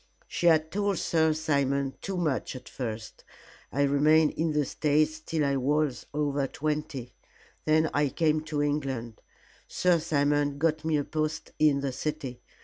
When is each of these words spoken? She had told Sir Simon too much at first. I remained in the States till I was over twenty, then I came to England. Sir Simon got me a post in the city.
She 0.27 0.47
had 0.47 0.71
told 0.71 0.97
Sir 0.97 1.31
Simon 1.33 1.93
too 2.01 2.17
much 2.17 2.55
at 2.55 2.67
first. 2.67 3.23
I 3.71 3.83
remained 3.83 4.31
in 4.31 4.51
the 4.51 4.65
States 4.65 5.19
till 5.19 5.45
I 5.45 5.57
was 5.57 6.07
over 6.11 6.47
twenty, 6.47 7.13
then 7.65 7.87
I 7.93 8.09
came 8.09 8.41
to 8.45 8.63
England. 8.63 9.21
Sir 9.67 9.99
Simon 9.99 10.57
got 10.57 10.83
me 10.83 10.97
a 10.97 11.03
post 11.03 11.51
in 11.59 11.81
the 11.81 11.91
city. 11.91 12.41